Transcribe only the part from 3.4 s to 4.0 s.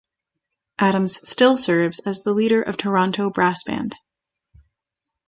Band.